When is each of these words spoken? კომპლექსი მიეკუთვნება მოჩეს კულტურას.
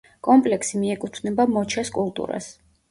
კომპლექსი 0.27 0.81
მიეკუთვნება 0.85 1.47
მოჩეს 1.59 1.95
კულტურას. 2.01 2.51